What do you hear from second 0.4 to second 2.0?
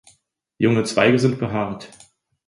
Junge Zweige sind behaart.